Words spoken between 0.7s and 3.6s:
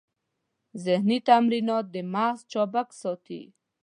ذهني تمرینات دماغ چابک ساتي.